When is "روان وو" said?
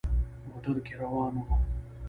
1.01-1.47